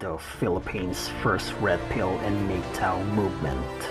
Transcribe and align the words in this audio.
the 0.00 0.16
Philippines' 0.16 1.10
first 1.22 1.52
Red 1.60 1.78
Pill 1.90 2.08
and 2.20 2.50
MGTOW 2.50 3.04
movement. 3.12 3.88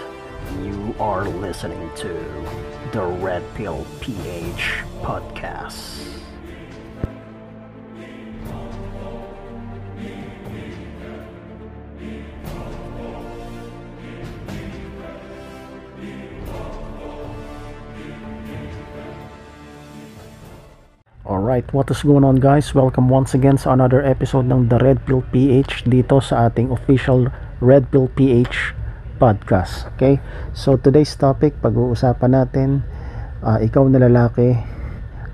You 0.63 0.95
are 0.99 1.29
listening 1.29 1.87
to 1.97 2.13
the 2.91 3.05
Red 3.21 3.43
Pill 3.53 3.85
PH 4.01 4.81
podcast. 5.01 6.19
Alright, 21.39 21.71
what 21.71 21.87
is 21.87 22.03
going 22.03 22.27
on 22.27 22.43
guys? 22.43 22.75
Welcome 22.75 23.07
once 23.07 23.31
again 23.31 23.55
sa 23.55 23.71
another 23.71 24.03
episode 24.03 24.51
ng 24.51 24.67
The 24.67 24.75
Red 24.83 25.07
Pill 25.07 25.23
PH 25.31 25.87
dito 25.87 26.19
sa 26.19 26.51
ating 26.51 26.67
official 26.67 27.31
Red 27.63 27.87
Pill 27.95 28.11
PH 28.11 28.75
podcast. 29.23 29.87
Okay? 29.95 30.19
So 30.51 30.75
today's 30.75 31.15
topic, 31.15 31.55
pag-uusapan 31.63 32.35
natin, 32.35 32.83
uh, 33.39 33.55
ikaw 33.55 33.87
na 33.87 34.03
lalaki 34.03 34.51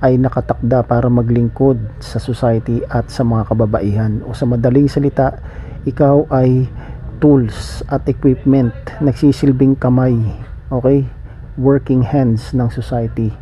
ay 0.06 0.22
nakatakda 0.22 0.86
para 0.86 1.10
maglingkod 1.10 1.82
sa 1.98 2.22
society 2.22 2.86
at 2.94 3.10
sa 3.10 3.26
mga 3.26 3.50
kababaihan. 3.50 4.22
O 4.30 4.38
sa 4.38 4.46
madaling 4.46 4.86
salita, 4.86 5.42
ikaw 5.90 6.30
ay 6.30 6.70
tools 7.18 7.82
at 7.90 8.06
equipment, 8.06 8.78
nagsisilbing 9.02 9.74
kamay, 9.82 10.14
okay? 10.70 11.10
Working 11.58 12.06
hands 12.06 12.54
ng 12.54 12.70
society 12.70 13.34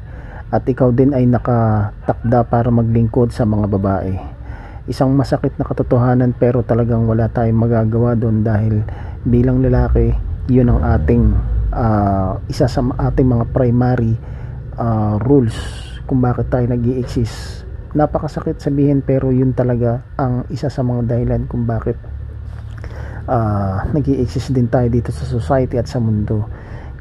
at 0.54 0.62
ikaw 0.70 0.94
din 0.94 1.18
ay 1.18 1.26
nakatakda 1.26 2.46
para 2.46 2.70
maglingkod 2.70 3.34
sa 3.34 3.42
mga 3.42 3.66
babae. 3.74 4.14
Isang 4.86 5.18
masakit 5.18 5.58
na 5.58 5.66
katotohanan 5.66 6.38
pero 6.38 6.62
talagang 6.62 7.10
wala 7.10 7.26
tayong 7.26 7.58
magagawa 7.58 8.14
doon 8.14 8.46
dahil 8.46 8.86
bilang 9.26 9.66
lalaki, 9.66 10.14
yun 10.46 10.70
ang 10.70 10.86
ating 10.86 11.34
uh, 11.74 12.38
isa 12.46 12.70
sa 12.70 12.86
ating 12.86 13.26
mga 13.26 13.50
primary 13.50 14.14
uh, 14.78 15.18
rules 15.26 15.58
kung 16.06 16.22
bakit 16.22 16.54
tayo 16.54 16.70
nag 16.70 16.86
exist 17.02 17.66
Napakasakit 17.94 18.58
sabihin 18.58 19.06
pero 19.06 19.30
yun 19.30 19.54
talaga 19.54 20.02
ang 20.18 20.50
isa 20.50 20.66
sa 20.66 20.82
mga 20.82 21.14
dahilan 21.14 21.46
kung 21.46 21.70
bakit 21.70 21.94
uh, 23.30 23.86
nag 23.94 24.06
exist 24.18 24.50
din 24.50 24.66
tayo 24.66 24.90
dito 24.90 25.14
sa 25.14 25.26
society 25.30 25.78
at 25.78 25.86
sa 25.86 26.02
mundo 26.02 26.50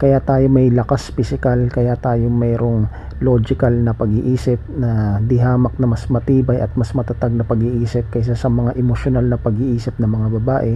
kaya 0.03 0.19
tayo 0.19 0.51
may 0.51 0.67
lakas 0.67 1.15
physical 1.15 1.71
kaya 1.71 1.95
tayo 1.95 2.27
mayroong 2.27 2.91
logical 3.23 3.71
na 3.71 3.95
pag-iisip 3.95 4.59
na 4.75 5.23
dihamak 5.23 5.79
na 5.79 5.87
mas 5.87 6.11
matibay 6.11 6.59
at 6.59 6.75
mas 6.75 6.91
matatag 6.91 7.31
na 7.31 7.47
pag-iisip 7.47 8.11
kaysa 8.11 8.35
sa 8.35 8.51
mga 8.51 8.75
emosyonal 8.75 9.23
na 9.23 9.39
pag-iisip 9.39 9.95
ng 10.03 10.11
mga 10.11 10.29
babae. 10.43 10.73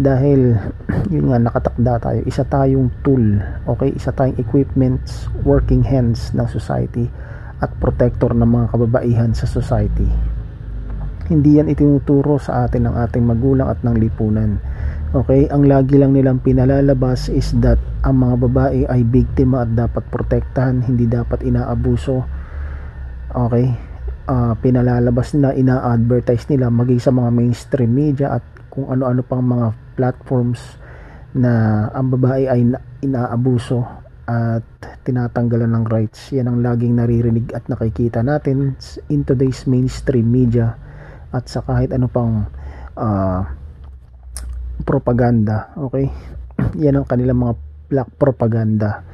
Dahil 0.00 0.56
yun 1.12 1.28
nga 1.28 1.44
nakatakda 1.44 2.00
tayo. 2.00 2.20
Isa 2.24 2.48
tayong 2.48 2.88
tool 3.04 3.36
okay? 3.68 3.92
Isa 3.92 4.16
tayong 4.16 4.40
equipments 4.40 5.28
working 5.44 5.84
hands 5.84 6.32
ng 6.32 6.48
society 6.48 7.04
at 7.60 7.68
protector 7.76 8.32
ng 8.32 8.48
mga 8.48 8.66
kababaihan 8.72 9.36
sa 9.36 9.44
society. 9.44 10.08
Hindi 11.28 11.60
yan 11.60 11.68
itinuturo 11.68 12.40
sa 12.40 12.64
atin 12.64 12.88
ng 12.88 12.94
ating 12.96 13.20
magulang 13.20 13.68
at 13.68 13.84
ng 13.84 13.92
lipunan 14.00 14.56
Okay, 15.08 15.48
ang 15.48 15.64
lagi 15.64 15.96
lang 15.96 16.12
nilang 16.12 16.44
pinalalabas 16.44 17.32
is 17.32 17.56
that 17.64 17.80
ang 18.04 18.20
mga 18.20 18.44
babae 18.44 18.80
ay 18.92 19.08
biktima 19.08 19.64
at 19.64 19.72
dapat 19.72 20.04
protektahan, 20.12 20.84
hindi 20.84 21.08
dapat 21.08 21.40
inaabuso. 21.48 22.28
Okay? 23.32 23.72
Uh, 24.28 24.52
pinalalabas 24.60 25.32
nila, 25.32 25.56
ina-advertise 25.56 26.52
nila 26.52 26.68
maging 26.68 27.00
sa 27.00 27.08
mga 27.08 27.30
mainstream 27.32 27.88
media 27.88 28.36
at 28.36 28.44
kung 28.68 28.92
ano-ano 28.92 29.24
pang 29.24 29.40
mga 29.40 29.72
platforms 29.96 30.76
na 31.32 31.88
ang 31.96 32.12
babae 32.12 32.44
ay 32.44 32.68
inaabuso 33.00 33.88
at 34.28 34.60
tinatanggalan 35.08 35.72
ng 35.72 35.84
rights. 35.88 36.36
Yan 36.36 36.52
ang 36.52 36.60
laging 36.60 37.00
naririnig 37.00 37.48
at 37.56 37.64
nakikita 37.72 38.20
natin 38.20 38.76
in 39.08 39.24
today's 39.24 39.64
mainstream 39.64 40.28
media 40.28 40.76
at 41.32 41.48
sa 41.48 41.64
kahit 41.64 41.96
ano 41.96 42.12
pang 42.12 42.44
uh, 42.92 43.40
propaganda 44.82 45.74
okay? 45.78 46.10
Yan 46.78 46.98
ang 46.98 47.06
kanilang 47.06 47.38
mga 47.38 47.54
black 47.88 48.10
propaganda. 48.20 49.06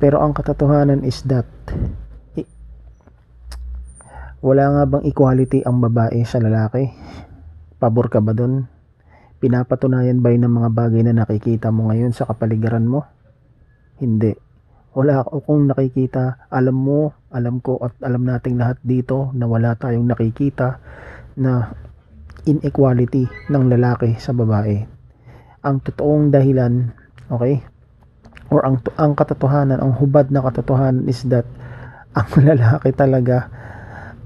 Pero 0.00 0.18
ang 0.18 0.34
katotohanan 0.34 1.06
is 1.06 1.22
that 1.30 1.46
wala 4.42 4.64
nga 4.74 4.84
bang 4.90 5.04
equality 5.06 5.62
ang 5.62 5.78
babae 5.78 6.26
sa 6.26 6.42
lalaki? 6.42 6.90
Pabor 7.78 8.10
ka 8.10 8.18
ba 8.18 8.34
dun? 8.34 8.66
Pinapatunayan 9.38 10.18
ba 10.18 10.34
ng 10.34 10.50
mga 10.50 10.70
bagay 10.74 11.06
na 11.06 11.14
nakikita 11.14 11.70
mo 11.70 11.94
ngayon 11.94 12.10
sa 12.10 12.26
kapaligiran 12.26 12.82
mo? 12.82 13.06
Hindi. 14.02 14.34
Wala 14.98 15.22
ako 15.22 15.46
kung 15.46 15.70
nakikita. 15.70 16.50
Alam 16.50 16.74
mo 16.74 17.00
alam 17.32 17.64
ko 17.64 17.80
at 17.80 17.96
alam 18.04 18.28
nating 18.28 18.60
lahat 18.60 18.76
dito 18.84 19.32
na 19.32 19.48
wala 19.48 19.72
tayong 19.72 20.04
nakikita 20.04 20.76
na 21.40 21.72
inequality 22.46 23.28
ng 23.50 23.64
lalaki 23.70 24.18
sa 24.18 24.34
babae. 24.34 24.82
Ang 25.62 25.76
totoong 25.86 26.34
dahilan, 26.34 26.90
okay? 27.30 27.62
Or 28.50 28.66
ang 28.66 28.82
ang 28.98 29.14
katotohanan, 29.14 29.78
ang 29.78 29.94
hubad 29.96 30.28
na 30.28 30.42
katotohanan 30.42 31.06
is 31.06 31.22
that 31.30 31.46
ang 32.12 32.28
lalaki 32.50 32.90
talaga 32.92 33.48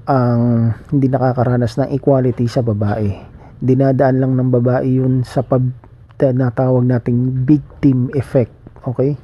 ang 0.07 0.71
hindi 0.87 1.11
nakakaranas 1.11 1.77
ng 1.83 1.89
equality 1.91 2.47
sa 2.47 2.63
babae. 2.63 3.11
Dinadaan 3.59 4.17
lang 4.23 4.33
ng 4.39 4.49
babae 4.49 4.87
yun 4.87 5.27
sa 5.27 5.43
pag 5.43 5.63
natawag 6.17 6.87
nating 6.87 7.45
victim 7.45 8.09
effect. 8.15 8.53
Okay? 8.87 9.19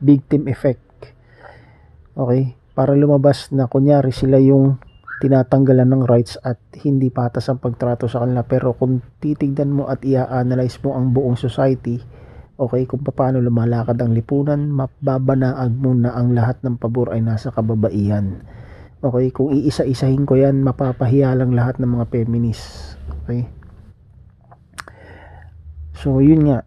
Victim 0.00 0.48
effect. 0.48 1.12
Okay? 2.16 2.56
Para 2.72 2.94
lumabas 2.94 3.50
na 3.52 3.66
kunyari 3.66 4.14
sila 4.14 4.38
yung 4.40 4.78
tinatanggalan 5.16 5.88
ng 5.88 6.02
rights 6.04 6.36
at 6.44 6.60
hindi 6.84 7.08
patas 7.08 7.48
ang 7.48 7.56
pagtrato 7.60 8.04
sa 8.06 8.24
kanila. 8.24 8.44
Pero 8.44 8.76
kung 8.76 9.00
titignan 9.20 9.72
mo 9.72 9.88
at 9.88 10.04
i-analyze 10.04 10.76
mo 10.84 10.96
ang 10.96 11.12
buong 11.16 11.36
society 11.40 11.96
okay 12.56 12.88
kung 12.88 13.04
paano 13.04 13.38
lumalakad 13.40 14.00
ang 14.00 14.16
lipunan 14.16 14.72
mababanaag 14.72 15.72
mo 15.76 15.92
na 15.92 16.16
ang 16.16 16.32
lahat 16.32 16.56
ng 16.64 16.80
pabor 16.80 17.12
ay 17.12 17.20
nasa 17.20 17.52
kababaihan. 17.52 18.40
Okay 19.04 19.28
kung 19.28 19.52
iisa-isahin 19.52 20.24
ko 20.24 20.40
yan 20.40 20.64
mapapahiya 20.64 21.36
lang 21.36 21.52
lahat 21.52 21.76
ng 21.76 22.00
mga 22.00 22.08
feminists 22.08 22.96
okay? 23.24 23.44
So 25.92 26.24
yun 26.24 26.48
nga 26.48 26.64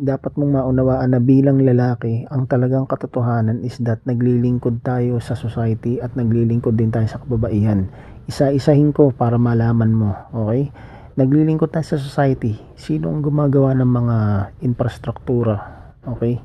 dapat 0.00 0.32
mong 0.40 0.56
maunawaan 0.56 1.12
na 1.12 1.20
bilang 1.20 1.60
lalaki, 1.60 2.24
ang 2.32 2.48
talagang 2.48 2.88
katotohanan 2.88 3.60
is 3.60 3.76
that 3.84 4.00
naglilingkod 4.08 4.80
tayo 4.80 5.20
sa 5.20 5.36
society 5.36 6.00
at 6.00 6.16
naglilingkod 6.16 6.72
din 6.72 6.88
tayo 6.88 7.04
sa 7.04 7.20
kababaihan. 7.20 7.84
Isa-isahin 8.24 8.96
ko 8.96 9.12
para 9.12 9.36
malaman 9.36 9.92
mo, 9.92 10.16
okay? 10.32 10.72
Naglilingkod 11.20 11.68
tayo 11.68 11.84
sa 11.84 12.00
society. 12.00 12.56
Sino 12.80 13.12
ang 13.12 13.20
gumagawa 13.20 13.76
ng 13.76 13.90
mga 13.92 14.16
infrastruktura? 14.64 15.56
Okay? 16.00 16.40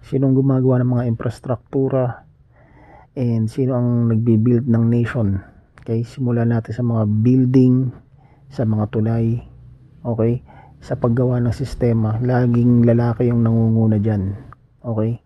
Sino 0.00 0.24
ang 0.24 0.34
gumagawa 0.38 0.80
ng 0.80 0.88
mga 0.88 1.04
infrastruktura? 1.12 2.24
And 3.12 3.52
sino 3.52 3.76
ang 3.76 4.08
nagbi-build 4.08 4.64
ng 4.72 4.84
nation? 4.88 5.36
Okay? 5.84 6.00
Simulan 6.00 6.48
natin 6.48 6.72
sa 6.72 6.80
mga 6.80 7.04
building, 7.20 7.92
sa 8.48 8.64
mga 8.64 8.88
tulay. 8.88 9.44
Okay? 10.00 10.40
Sa 10.84 11.00
paggawa 11.00 11.40
ng 11.40 11.56
sistema, 11.56 12.20
laging 12.20 12.84
lalaki 12.84 13.32
yung 13.32 13.40
nangunguna 13.40 13.96
dyan. 13.96 14.36
Okay? 14.84 15.16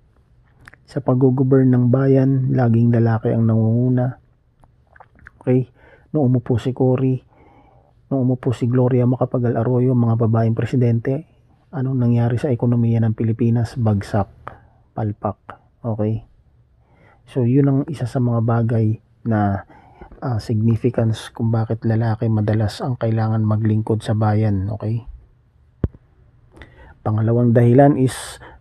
Sa 0.86 1.02
pag-govern 1.02 1.74
ng 1.74 1.90
bayan, 1.90 2.54
laging 2.54 2.94
lalaki 2.94 3.34
ang 3.34 3.50
nangunguna. 3.50 4.22
Okay? 5.42 5.66
Nung 6.14 6.30
umupo 6.30 6.62
si 6.62 6.70
Cory, 6.70 7.18
nung 8.06 8.22
umupo 8.22 8.54
si 8.54 8.70
Gloria 8.70 9.02
Macapagal 9.02 9.58
Arroyo, 9.58 9.98
mga 9.98 10.14
babaeng 10.30 10.54
presidente, 10.54 11.26
anong 11.74 12.06
nangyari 12.06 12.38
sa 12.38 12.54
ekonomiya 12.54 13.02
ng 13.02 13.18
Pilipinas? 13.18 13.74
Bagsak, 13.74 14.30
palpak. 14.94 15.58
Okay? 15.82 16.22
So, 17.26 17.42
yun 17.42 17.66
ang 17.66 17.78
isa 17.90 18.06
sa 18.06 18.22
mga 18.22 18.46
bagay 18.46 19.02
na 19.26 19.66
uh, 20.22 20.38
significance 20.38 21.34
kung 21.34 21.50
bakit 21.50 21.82
lalaki 21.82 22.30
madalas 22.30 22.78
ang 22.78 22.94
kailangan 22.94 23.42
maglingkod 23.42 24.06
sa 24.06 24.14
bayan. 24.14 24.70
Okay? 24.78 25.17
Pangalawang 27.08 27.56
dahilan 27.56 27.96
is 27.96 28.12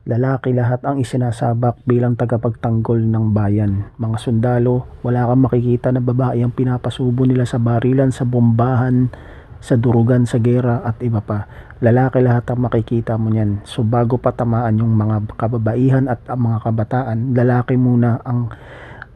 lalaki 0.07 0.55
lahat 0.55 0.79
ang 0.88 1.03
isinasabak 1.03 1.83
bilang 1.83 2.15
tagapagtanggol 2.15 2.95
ng 3.03 3.35
bayan. 3.35 3.91
Mga 3.99 4.23
sundalo, 4.23 4.88
wala 5.03 5.27
kang 5.27 5.44
makikita 5.44 5.91
na 5.91 5.99
babae 5.99 6.39
ang 6.39 6.55
pinapasubo 6.55 7.27
nila 7.27 7.44
sa 7.44 7.59
barilan, 7.59 8.07
sa 8.07 8.23
bombahan, 8.23 9.11
sa 9.59 9.75
durugan, 9.75 10.23
sa 10.23 10.39
gera 10.39 10.79
at 10.79 10.95
iba 11.03 11.19
pa. 11.19 11.44
Lalaki 11.83 12.23
lahat 12.23 12.47
ang 12.47 12.63
makikita 12.63 13.19
mo 13.19 13.35
niyan. 13.35 13.67
So 13.67 13.83
bago 13.83 14.15
pa 14.15 14.31
tamaan 14.31 14.79
yung 14.79 14.95
mga 14.95 15.27
kababaihan 15.35 16.07
at 16.07 16.23
ang 16.31 16.47
mga 16.47 16.63
kabataan, 16.63 17.35
lalaki 17.35 17.75
muna 17.75 18.23
ang 18.23 18.47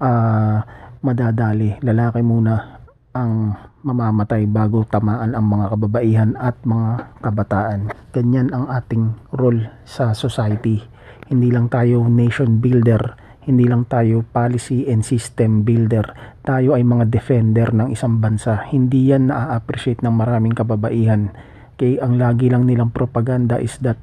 uh, 0.03 0.59
madadali. 1.07 1.79
Lalaki 1.79 2.19
muna 2.19 2.80
ang 3.11 3.59
mamamatay 3.83 4.47
bago 4.47 4.87
tamaan 4.87 5.35
ang 5.35 5.45
mga 5.51 5.65
kababaihan 5.75 6.31
at 6.39 6.55
mga 6.63 7.11
kabataan. 7.19 7.79
Ganyan 8.15 8.53
ang 8.55 8.71
ating 8.71 9.15
role 9.35 9.67
sa 9.83 10.15
society. 10.15 10.79
Hindi 11.27 11.51
lang 11.51 11.67
tayo 11.67 12.07
nation 12.07 12.63
builder, 12.63 13.15
hindi 13.41 13.65
lang 13.65 13.89
tayo 13.89 14.21
policy 14.21 14.85
and 14.87 15.01
system 15.01 15.65
builder. 15.65 16.37
Tayo 16.45 16.77
ay 16.77 16.85
mga 16.85 17.09
defender 17.09 17.73
ng 17.73 17.89
isang 17.89 18.21
bansa. 18.21 18.63
Hindi 18.69 19.09
yan 19.09 19.33
na-appreciate 19.33 20.05
ng 20.05 20.13
maraming 20.13 20.53
kababaihan. 20.53 21.33
Kaya 21.75 22.05
ang 22.05 22.21
lagi 22.21 22.53
lang 22.53 22.69
nilang 22.69 22.93
propaganda 22.93 23.57
is 23.57 23.81
that 23.81 23.97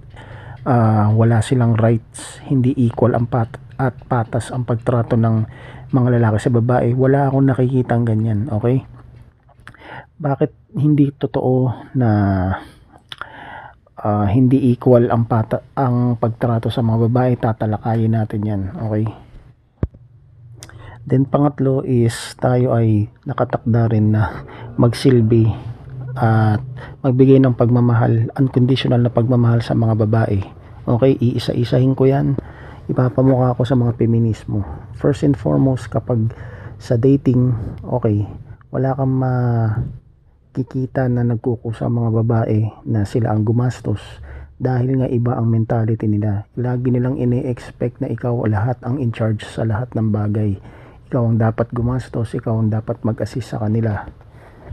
uh, 0.67 1.15
wala 1.15 1.39
silang 1.39 1.79
rights, 1.79 2.43
hindi 2.51 2.75
equal 2.75 3.15
ang 3.15 3.31
pat 3.31 3.57
at 3.79 3.95
patas 4.11 4.51
ang 4.51 4.67
pagtrato 4.67 5.15
ng 5.15 5.47
mga 5.95 6.19
lalaki 6.19 6.39
sa 6.43 6.51
babae. 6.51 6.91
Wala 6.99 7.31
akong 7.31 7.47
nakikitang 7.47 8.03
ganyan, 8.03 8.51
okay? 8.51 8.83
Bakit 10.19 10.51
hindi 10.75 11.15
totoo 11.15 11.71
na 11.95 12.11
uh, 14.03 14.27
hindi 14.27 14.75
equal 14.75 15.11
ang 15.11 15.31
pata 15.31 15.63
ang 15.79 16.19
pagtrato 16.19 16.69
sa 16.69 16.83
mga 16.83 17.07
babae? 17.07 17.33
Tatalakayin 17.39 18.13
natin 18.19 18.43
yan. 18.43 18.63
Okay. 18.75 19.07
Then 21.09 21.25
pangatlo 21.25 21.87
is 21.87 22.13
tayo 22.37 22.77
ay 22.77 23.09
nakatakda 23.25 23.95
rin 23.95 24.13
na 24.13 24.45
magsilbi 24.77 25.49
at 26.19 26.61
magbigay 27.01 27.41
ng 27.41 27.57
pagmamahal 27.57 28.29
unconditional 28.37 29.01
na 29.01 29.15
pagmamahal 29.15 29.65
sa 29.65 29.73
mga 29.73 30.05
babae. 30.05 30.43
Okay 30.85 31.17
iisa-isahin 31.17 31.97
ko 31.97 32.11
yan. 32.11 32.37
Ipapamukha 32.91 33.57
ko 33.57 33.63
sa 33.65 33.79
mga 33.79 33.97
feminismo. 33.97 34.67
First 34.99 35.25
and 35.25 35.39
foremost 35.39 35.89
kapag 35.89 36.35
sa 36.77 37.01
dating 37.01 37.57
okay 37.87 38.29
wala 38.69 38.93
kang 38.93 39.15
ma 39.17 39.33
nakikita 40.59 41.07
na 41.07 41.23
nagkukusa 41.23 41.87
mga 41.87 42.11
babae 42.19 42.67
na 42.83 43.07
sila 43.07 43.31
ang 43.31 43.47
gumastos 43.47 44.03
dahil 44.59 44.99
nga 44.99 45.07
iba 45.07 45.39
ang 45.39 45.47
mentality 45.47 46.11
nila. 46.11 46.51
Lagi 46.59 46.91
nilang 46.91 47.15
ini-expect 47.15 48.03
na 48.03 48.11
ikaw 48.11 48.43
lahat 48.51 48.75
ang 48.83 48.99
in 48.99 49.15
charge 49.15 49.47
sa 49.47 49.63
lahat 49.63 49.95
ng 49.95 50.11
bagay. 50.11 50.59
Ikaw 51.07 51.23
ang 51.23 51.39
dapat 51.39 51.71
gumastos, 51.71 52.35
ikaw 52.35 52.59
ang 52.59 52.75
dapat 52.75 52.99
mag-assist 53.07 53.55
sa 53.55 53.63
kanila. 53.63 54.03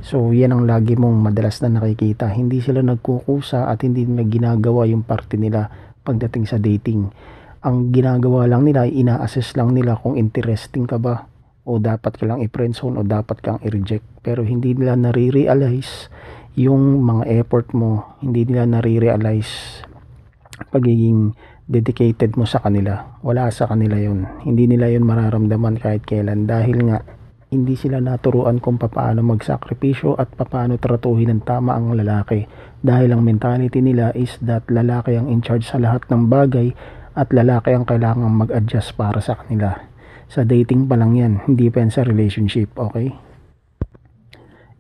So, 0.01 0.33
yan 0.33 0.57
ang 0.57 0.65
lagi 0.65 0.97
mong 0.97 1.21
madalas 1.21 1.61
na 1.61 1.77
nakikita. 1.77 2.33
Hindi 2.33 2.65
sila 2.65 2.81
nagkukusa 2.81 3.69
at 3.69 3.85
hindi 3.85 4.09
nila 4.09 4.25
ginagawa 4.25 4.89
yung 4.89 5.05
parte 5.05 5.37
nila 5.37 5.69
pagdating 6.01 6.49
sa 6.49 6.57
dating. 6.57 7.13
Ang 7.61 7.93
ginagawa 7.93 8.49
lang 8.49 8.65
nila, 8.65 8.89
ina-assess 8.89 9.53
lang 9.53 9.77
nila 9.77 10.01
kung 10.01 10.17
interesting 10.17 10.89
ka 10.89 10.97
ba 10.97 11.29
o 11.65 11.81
dapat 11.81 12.13
ka 12.15 12.29
lang 12.29 12.45
i-friendzone 12.45 13.01
o 13.01 13.01
dapat 13.01 13.41
kang 13.41 13.59
i-reject. 13.65 14.05
Pero 14.21 14.45
hindi 14.45 14.77
nila 14.77 14.93
nare-realize 14.93 16.13
yung 16.55 17.01
mga 17.01 17.25
effort 17.41 17.73
mo. 17.73 18.15
Hindi 18.21 18.45
nila 18.45 18.69
nare-realize 18.69 19.81
pagiging 20.71 21.33
dedicated 21.65 22.37
mo 22.37 22.45
sa 22.45 22.61
kanila. 22.61 23.17
Wala 23.25 23.49
sa 23.49 23.65
kanila 23.65 23.97
yon 23.97 24.45
hindi 24.45 24.69
nila 24.69 24.93
yon 24.93 25.03
mararamdaman 25.03 25.81
kahit 25.81 26.05
kailan. 26.05 26.45
Dahil 26.45 26.85
nga 26.85 27.01
hindi 27.49 27.73
sila 27.73 27.97
naturuan 27.97 28.61
kung 28.61 28.77
paano 28.77 29.25
magsakripisyo 29.25 30.21
at 30.21 30.37
paano 30.37 30.77
tratuhin 30.77 31.33
ng 31.33 31.41
tama 31.49 31.73
ang 31.73 31.97
lalaki. 31.97 32.45
Dahil 32.85 33.17
ang 33.17 33.25
mentality 33.25 33.81
nila 33.81 34.13
is 34.13 34.37
that 34.45 34.69
lalaki 34.69 35.17
ang 35.17 35.33
in 35.33 35.41
charge 35.41 35.65
sa 35.65 35.81
lahat 35.81 36.05
ng 36.13 36.29
bagay 36.29 36.77
at 37.17 37.33
lalaki 37.33 37.73
ang 37.73 37.89
kailangang 37.89 38.37
mag-adjust 38.37 38.93
para 38.93 39.17
sa 39.17 39.39
kanila 39.41 39.94
sa 40.29 40.41
dating 40.43 40.89
pa 40.89 40.97
lang 40.97 41.13
yan, 41.13 41.33
hindi 41.45 41.69
pa 41.69 41.85
yan 41.85 41.93
sa 41.93 42.01
relationship, 42.01 42.73
okay? 42.77 43.13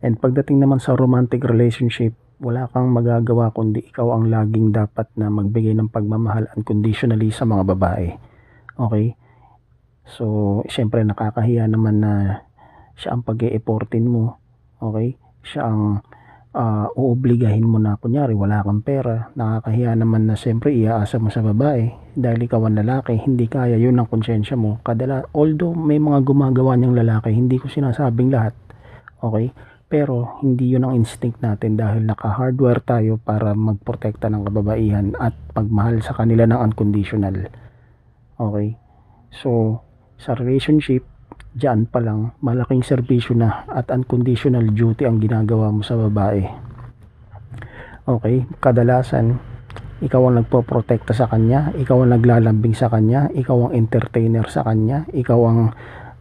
And 0.05 0.21
pagdating 0.21 0.61
naman 0.61 0.77
sa 0.77 0.93
romantic 0.93 1.41
relationship, 1.45 2.13
wala 2.37 2.67
kang 2.69 2.91
magagawa 2.91 3.49
kundi 3.55 3.89
ikaw 3.89 4.13
ang 4.13 4.27
laging 4.27 4.75
dapat 4.75 5.07
na 5.15 5.31
magbigay 5.31 5.71
ng 5.71 5.87
pagmamahal 5.87 6.51
unconditionally 6.53 7.31
sa 7.31 7.47
mga 7.47 7.63
babae. 7.73 8.13
Okay? 8.75 9.15
So, 10.05 10.61
syempre 10.67 11.01
nakakahiya 11.01 11.65
naman 11.71 12.03
na 12.03 12.43
siya 12.99 13.15
ang 13.15 13.23
pag 13.23 13.41
e 13.41 13.57
mo. 14.03 14.37
Okay? 14.83 15.15
Siya 15.41 15.71
ang 15.71 16.05
uh, 16.55 16.87
uobligahin 16.95 17.67
mo 17.67 17.77
na. 17.77 17.99
Kunyari 17.99 18.31
wala 18.31 18.63
kang 18.63 18.79
pera. 18.81 19.29
Nakakahiya 19.35 19.99
naman 19.99 20.31
na 20.31 20.39
siyempre 20.39 20.71
iaasa 20.71 21.19
mo 21.19 21.27
sa 21.27 21.43
babae. 21.43 21.91
Dahil 22.15 22.47
ikaw 22.47 22.63
ang 22.63 22.79
lalaki 22.79 23.19
hindi 23.19 23.51
kaya 23.51 23.75
yun 23.75 23.99
ang 23.99 24.07
konsensya 24.07 24.55
mo. 24.55 24.79
Kadala 24.81 25.27
although 25.35 25.75
may 25.75 25.99
mga 25.99 26.23
gumagawa 26.23 26.79
niyang 26.79 26.95
lalaki 26.95 27.35
hindi 27.35 27.59
ko 27.59 27.67
sinasabing 27.67 28.31
lahat. 28.31 28.55
Okay? 29.19 29.51
Pero 29.85 30.41
hindi 30.41 30.71
yun 30.71 30.87
ang 30.87 30.95
instinct 30.97 31.43
natin 31.43 31.77
dahil 31.77 32.07
naka 32.07 32.31
hardware 32.31 32.81
tayo 32.81 33.21
para 33.21 33.53
magprotekta 33.53 34.31
ng 34.31 34.49
kababaihan 34.49 35.13
at 35.21 35.35
pagmahal 35.53 36.01
sa 36.01 36.15
kanila 36.17 36.47
ng 36.47 36.57
unconditional. 36.71 37.51
Okay? 38.39 38.79
So 39.29 39.83
sa 40.15 40.31
relationship 40.33 41.03
Diyan 41.55 41.87
pa 41.87 42.03
lang, 42.03 42.35
malaking 42.43 42.83
serbisyo 42.83 43.31
na 43.31 43.63
at 43.71 43.87
unconditional 43.87 44.75
duty 44.75 45.07
ang 45.07 45.23
ginagawa 45.23 45.71
mo 45.71 45.87
sa 45.87 45.95
babae. 45.95 46.43
Okay, 48.03 48.43
kadalasan, 48.59 49.39
ikaw 50.03 50.27
ang 50.27 50.43
nagpo-protekta 50.43 51.15
sa 51.15 51.31
kanya, 51.31 51.71
ikaw 51.79 52.03
ang 52.03 52.11
naglalambing 52.11 52.75
sa 52.75 52.91
kanya, 52.91 53.31
ikaw 53.31 53.65
ang 53.65 53.71
entertainer 53.71 54.43
sa 54.51 54.67
kanya, 54.67 55.07
ikaw 55.15 55.39
ang 55.47 55.71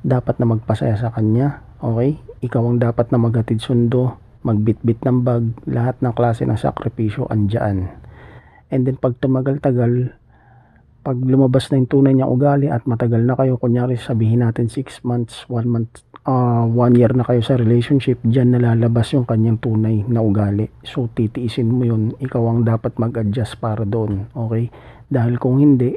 dapat 0.06 0.38
na 0.38 0.54
magpasaya 0.54 0.94
sa 0.94 1.10
kanya, 1.10 1.66
okay? 1.82 2.14
Ikaw 2.38 2.62
ang 2.62 2.78
dapat 2.78 3.10
na 3.10 3.18
maghatid 3.18 3.58
sundo, 3.58 4.14
magbitbit 4.46 5.02
ng 5.02 5.26
bag, 5.26 5.50
lahat 5.66 5.98
ng 5.98 6.14
klase 6.14 6.46
ng 6.46 6.54
sakripisyo 6.54 7.26
andyan. 7.26 7.90
And 8.70 8.86
then 8.86 9.02
pag 9.02 9.18
tumagal-tagal, 9.18 10.14
pag 11.04 11.20
lumabas 11.20 11.68
na 11.68 11.76
yung 11.76 11.90
tunay 11.92 12.16
niyang 12.16 12.32
ugali 12.32 12.72
at 12.72 12.88
matagal 12.88 13.20
na 13.20 13.36
kayo, 13.36 13.60
kunyari 13.60 14.00
sabihin 14.00 14.40
natin 14.40 14.72
6 14.72 15.04
months, 15.04 15.44
1 15.52 15.68
month, 15.68 16.00
1 16.00 16.14
uh, 16.24 16.64
one 16.64 16.96
year 16.96 17.12
na 17.12 17.24
kayo 17.24 17.44
sa 17.44 17.60
relationship, 17.60 18.16
dyan 18.24 18.56
nalalabas 18.56 19.12
yung 19.12 19.28
kanyang 19.28 19.60
tunay 19.60 20.02
na 20.08 20.24
ugali. 20.24 20.68
So, 20.80 21.08
titiisin 21.12 21.68
mo 21.68 21.84
yun. 21.84 22.16
Ikaw 22.16 22.42
ang 22.48 22.60
dapat 22.64 22.96
mag-adjust 22.96 23.60
para 23.60 23.84
doon. 23.84 24.32
Okay? 24.32 24.72
Dahil 25.08 25.36
kung 25.36 25.60
hindi, 25.60 25.94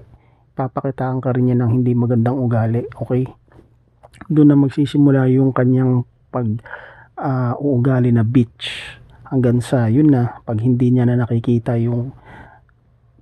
papakitaan 0.54 1.24
ka 1.24 1.32
rin 1.32 1.52
niya 1.52 1.58
ng 1.64 1.72
hindi 1.72 1.96
magandang 1.96 2.38
ugali. 2.38 2.84
Okay? 2.92 3.24
Doon 4.28 4.48
na 4.52 4.58
magsisimula 4.60 5.32
yung 5.32 5.56
kanyang 5.56 6.04
pag 6.28 6.48
uh, 7.16 7.56
uugali 7.58 8.12
na 8.12 8.28
bitch. 8.28 9.00
Hanggang 9.28 9.60
sa, 9.64 9.88
yun 9.88 10.12
na, 10.12 10.44
pag 10.44 10.60
hindi 10.60 10.92
niya 10.92 11.08
na 11.08 11.24
nakikita 11.24 11.76
yung 11.80 12.16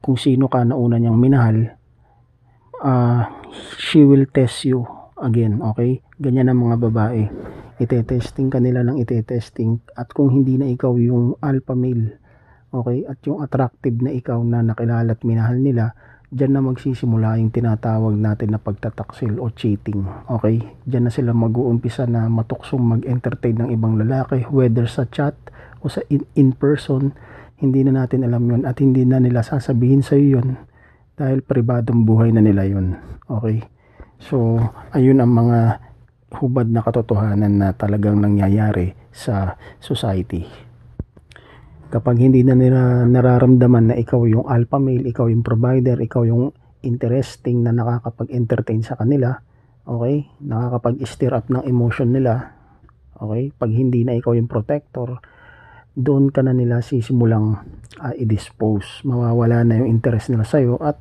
kung 0.06 0.22
sino 0.22 0.46
ka 0.46 0.62
na 0.62 0.78
una 0.78 1.02
niyang 1.02 1.18
minahal, 1.18 1.74
uh, 2.86 3.26
she 3.82 4.06
will 4.06 4.30
test 4.30 4.70
you 4.70 4.86
again, 5.18 5.66
okay? 5.66 6.06
Ganyan 6.22 6.54
ang 6.54 6.62
mga 6.62 6.78
babae. 6.78 7.26
Ite-testing 7.82 8.54
ka 8.54 8.62
nila 8.62 8.86
ng 8.86 9.02
ite-testing 9.02 9.82
at 9.98 10.14
kung 10.14 10.30
hindi 10.30 10.62
na 10.62 10.70
ikaw 10.70 10.94
yung 11.02 11.42
alpha 11.42 11.74
male, 11.74 12.22
okay? 12.70 13.02
At 13.10 13.18
yung 13.26 13.42
attractive 13.42 13.98
na 14.06 14.14
ikaw 14.14 14.38
na 14.46 14.62
nakilala 14.62 15.18
at 15.18 15.26
minahal 15.26 15.58
nila, 15.58 15.98
dyan 16.30 16.54
na 16.54 16.62
magsisimula 16.62 17.42
yung 17.42 17.50
tinatawag 17.50 18.14
natin 18.14 18.54
na 18.54 18.60
pagtataksil 18.62 19.42
o 19.42 19.50
cheating. 19.54 20.06
Okay? 20.28 20.62
Dyan 20.84 21.08
na 21.08 21.12
sila 21.14 21.32
mag-uumpisa 21.32 22.10
na 22.10 22.28
matuksong 22.28 22.82
mag-entertain 23.00 23.66
ng 23.66 23.70
ibang 23.74 23.98
lalaki, 23.98 24.46
whether 24.52 24.86
sa 24.86 25.08
chat 25.10 25.34
o 25.82 25.90
sa 25.90 26.04
in, 26.12 26.28
in 26.36 26.52
person, 26.52 27.16
hindi 27.60 27.88
na 27.88 28.04
natin 28.04 28.28
alam 28.28 28.44
yon 28.52 28.64
at 28.68 28.80
hindi 28.84 29.08
na 29.08 29.20
nila 29.24 29.40
sasabihin 29.40 30.04
sa 30.04 30.20
iyo 30.20 30.40
yun 30.40 30.60
dahil 31.16 31.40
pribadong 31.40 32.04
buhay 32.04 32.36
na 32.36 32.44
nila 32.44 32.68
yon 32.68 33.00
okay? 33.32 33.64
So 34.20 34.60
ayun 34.92 35.24
ang 35.24 35.32
mga 35.32 35.80
hubad 36.36 36.68
na 36.68 36.84
katotohanan 36.84 37.54
na 37.56 37.72
talagang 37.72 38.20
nangyayari 38.20 38.92
sa 39.16 39.56
society. 39.80 40.44
Kapag 41.88 42.20
hindi 42.20 42.44
na 42.44 42.60
nila 42.60 43.08
nararamdaman 43.08 43.94
na 43.94 43.96
ikaw 43.96 44.28
yung 44.28 44.52
alpha 44.52 44.76
male 44.76 45.08
ikaw 45.08 45.32
yung 45.32 45.46
provider 45.46 45.96
ikaw 45.96 46.28
yung 46.28 46.52
interesting 46.84 47.64
na 47.64 47.72
nakakapag-entertain 47.72 48.84
sa 48.84 49.00
kanila 49.00 49.32
okay? 49.88 50.28
Nakakapag-stir 50.44 51.32
up 51.32 51.48
ng 51.48 51.64
emotion 51.64 52.12
nila 52.12 52.52
okay? 53.16 53.56
Pag 53.56 53.72
hindi 53.72 54.04
na 54.04 54.20
ikaw 54.20 54.36
yung 54.36 54.52
protector 54.52 55.24
doon 55.96 56.28
ka 56.30 56.44
na 56.44 56.52
nila 56.52 56.84
sisimulang 56.84 57.56
uh, 58.04 58.14
i-dispose. 58.20 59.02
Mawawala 59.08 59.64
na 59.64 59.80
yung 59.80 59.90
interest 59.90 60.30
nila 60.30 60.44
sa'yo 60.44 60.76
at 60.84 61.00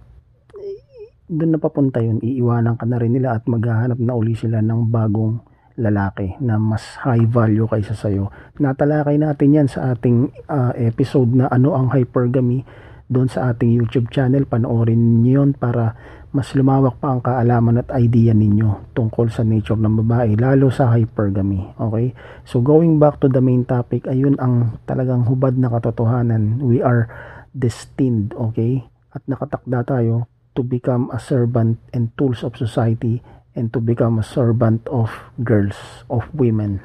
doon 1.26 1.56
na 1.56 1.60
papunta 1.60 1.98
yun. 1.98 2.22
Iiwanan 2.22 2.78
ka 2.78 2.86
na 2.86 3.02
rin 3.02 3.18
nila 3.18 3.34
at 3.34 3.44
maghahanap 3.50 3.98
na 3.98 4.14
uli 4.14 4.38
sila 4.38 4.62
ng 4.62 4.88
bagong 4.88 5.42
lalaki 5.74 6.38
na 6.38 6.54
mas 6.54 6.94
high 7.02 7.26
value 7.26 7.66
kaysa 7.66 7.98
sa'yo. 7.98 8.30
Natalakay 8.62 9.18
natin 9.18 9.50
yan 9.58 9.68
sa 9.68 9.90
ating 9.94 10.30
uh, 10.46 10.70
episode 10.78 11.34
na 11.34 11.50
ano 11.50 11.74
ang 11.74 11.90
hypergamy 11.90 12.62
doon 13.10 13.26
sa 13.26 13.50
ating 13.50 13.74
YouTube 13.74 14.08
channel. 14.14 14.46
Panoorin 14.46 15.26
niyo 15.26 15.42
yun 15.42 15.50
para 15.58 15.98
mas 16.34 16.50
lumawak 16.58 16.98
pa 16.98 17.14
ang 17.14 17.22
kaalaman 17.22 17.78
at 17.78 17.94
idea 17.94 18.34
ninyo 18.34 18.90
tungkol 18.90 19.30
sa 19.30 19.46
nature 19.46 19.78
ng 19.78 20.02
babae, 20.02 20.34
lalo 20.34 20.66
sa 20.66 20.90
hypergamy. 20.90 21.62
Okay? 21.78 22.10
So 22.42 22.58
going 22.58 22.98
back 22.98 23.22
to 23.22 23.30
the 23.30 23.38
main 23.38 23.62
topic, 23.62 24.10
ayun 24.10 24.34
ang 24.42 24.82
talagang 24.82 25.30
hubad 25.30 25.54
na 25.54 25.70
katotohanan. 25.70 26.58
We 26.58 26.82
are 26.82 27.06
destined, 27.54 28.34
okay? 28.34 28.82
At 29.14 29.22
nakatakda 29.30 29.86
tayo 29.86 30.26
to 30.58 30.66
become 30.66 31.06
a 31.14 31.22
servant 31.22 31.78
and 31.94 32.10
tools 32.18 32.42
of 32.42 32.58
society 32.58 33.22
and 33.54 33.70
to 33.70 33.78
become 33.78 34.18
a 34.18 34.26
servant 34.26 34.82
of 34.90 35.14
girls, 35.38 35.78
of 36.10 36.26
women. 36.34 36.82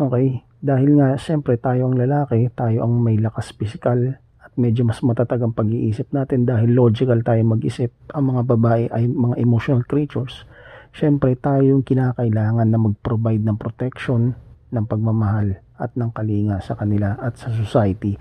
Okay? 0.00 0.48
Dahil 0.64 0.96
nga, 0.96 1.20
siyempre 1.20 1.60
tayo 1.60 1.92
ang 1.92 2.00
lalaki, 2.00 2.48
tayo 2.56 2.88
ang 2.88 3.04
may 3.04 3.20
lakas 3.20 3.52
physical, 3.52 4.16
medyo 4.56 4.86
mas 4.86 5.02
matatag 5.02 5.42
ang 5.42 5.54
pag-iisip 5.54 6.10
natin 6.14 6.46
dahil 6.46 6.72
logical 6.72 7.20
tayo 7.26 7.42
mag-isip. 7.42 7.90
Ang 8.14 8.34
mga 8.34 8.42
babae 8.54 8.84
ay 8.94 9.10
mga 9.10 9.36
emotional 9.42 9.82
creatures. 9.84 10.46
Siyempre 10.94 11.34
tayo 11.34 11.62
yung 11.74 11.82
kinakailangan 11.82 12.70
na 12.70 12.78
mag-provide 12.78 13.42
ng 13.42 13.58
protection, 13.58 14.38
ng 14.70 14.84
pagmamahal 14.86 15.58
at 15.78 15.90
ng 15.98 16.10
kalinga 16.14 16.62
sa 16.62 16.78
kanila 16.78 17.18
at 17.18 17.34
sa 17.34 17.50
society. 17.50 18.14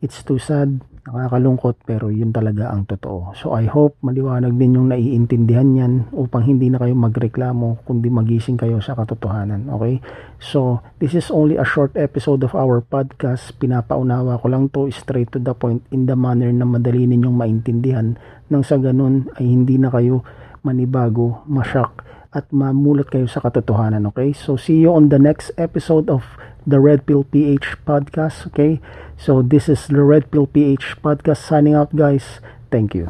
It's 0.00 0.24
too 0.24 0.40
sad 0.40 0.80
Nakakalungkot 1.06 1.86
pero 1.86 2.10
yun 2.10 2.34
talaga 2.34 2.74
ang 2.74 2.82
totoo. 2.82 3.30
So 3.38 3.54
I 3.54 3.70
hope 3.70 3.94
maliwanag 4.02 4.58
din 4.58 4.74
yung 4.74 4.90
naiintindihan 4.90 5.70
yan 5.78 5.92
upang 6.10 6.42
hindi 6.42 6.66
na 6.66 6.82
kayo 6.82 6.98
magreklamo 6.98 7.86
kundi 7.86 8.10
magising 8.10 8.58
kayo 8.58 8.82
sa 8.82 8.98
katotohanan. 8.98 9.70
Okay? 9.70 10.02
So 10.42 10.82
this 10.98 11.14
is 11.14 11.30
only 11.30 11.54
a 11.54 11.66
short 11.66 11.94
episode 11.94 12.42
of 12.42 12.58
our 12.58 12.82
podcast. 12.82 13.54
Pinapaunawa 13.62 14.42
ko 14.42 14.46
lang 14.50 14.66
to 14.74 14.90
straight 14.90 15.30
to 15.30 15.38
the 15.38 15.54
point 15.54 15.86
in 15.94 16.10
the 16.10 16.18
manner 16.18 16.50
na 16.50 16.66
madali 16.66 17.06
ninyong 17.06 17.38
maintindihan 17.38 18.18
nang 18.50 18.66
sa 18.66 18.74
ganun 18.74 19.30
ay 19.38 19.46
hindi 19.46 19.78
na 19.78 19.94
kayo 19.94 20.26
manibago, 20.66 21.46
mashock 21.46 22.02
at 22.34 22.50
mamulat 22.50 23.06
kayo 23.06 23.30
sa 23.30 23.38
katotohanan. 23.38 24.10
Okay? 24.10 24.34
So 24.34 24.58
see 24.58 24.82
you 24.82 24.90
on 24.90 25.14
the 25.14 25.22
next 25.22 25.54
episode 25.54 26.10
of 26.10 26.26
the 26.66 26.80
Red 26.80 27.06
Pill 27.06 27.24
PH 27.24 27.78
podcast. 27.86 28.46
Okay, 28.48 28.80
so 29.16 29.40
this 29.40 29.68
is 29.68 29.86
the 29.86 30.02
Red 30.02 30.30
Pill 30.30 30.46
PH 30.46 30.98
podcast 31.00 31.46
signing 31.46 31.74
out, 31.74 31.94
guys. 31.94 32.40
Thank 32.70 32.94
you. 32.94 33.08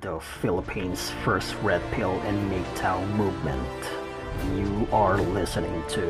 The 0.00 0.20
Philippines' 0.20 1.12
first 1.24 1.56
Red 1.62 1.80
Pill 1.92 2.12
and 2.26 2.36
MGTOW 2.52 3.06
movement. 3.16 3.80
You 4.52 4.88
are 4.92 5.16
listening 5.16 5.82
to 5.96 6.04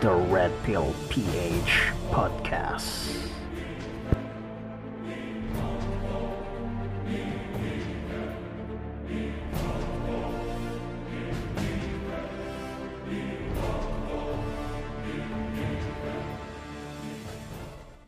the 0.00 0.14
Red 0.30 0.52
Pill 0.62 0.94
PH 1.10 1.92
podcast. 2.08 3.28